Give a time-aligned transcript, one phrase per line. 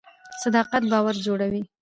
[0.41, 1.61] صداقت باور جوړوي